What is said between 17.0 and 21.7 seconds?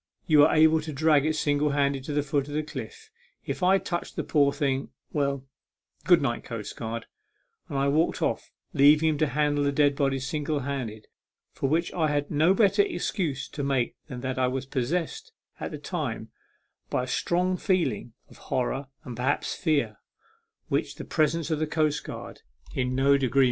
strong feelings of horror, and perhaps fear, which the presence of the